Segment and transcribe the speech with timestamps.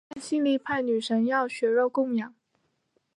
[0.09, 2.33] 但性力派女神要血肉供养。